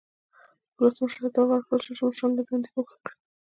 ولسمشر 0.77 1.21
ته 1.23 1.29
دا 1.35 1.41
واک 1.49 1.63
ورکړل 1.69 1.81
شو 1.85 1.93
چې 1.99 2.03
مشران 2.07 2.31
له 2.37 2.43
دندې 2.47 2.69
ګوښه 2.73 2.97
کړي. 3.03 3.15